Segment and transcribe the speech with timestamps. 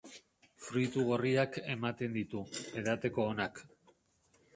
[0.67, 2.41] Fruitu gorriak ematen ditu,
[2.81, 3.63] edateko onak.